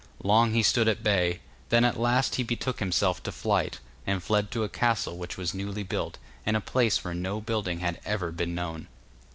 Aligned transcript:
Long 0.23 0.53
he 0.53 0.63
stood 0.63 0.87
at 0.87 1.03
bay; 1.03 1.41
then 1.69 1.85
at 1.85 1.99
last 1.99 2.33
he 2.33 2.41
betook 2.43 2.79
himself 2.79 3.21
to 3.21 3.31
flight, 3.31 3.77
and 4.07 4.23
fled 4.23 4.49
to 4.49 4.63
a 4.63 4.67
castle 4.67 5.15
which 5.15 5.37
was 5.37 5.53
newly 5.53 5.83
built, 5.83 6.17
in 6.43 6.55
a 6.55 6.59
place 6.59 7.03
where 7.03 7.13
no 7.13 7.39
building 7.39 7.81
had 7.81 7.99
ever 8.03 8.31
been 8.31 8.55
known. 8.55 8.87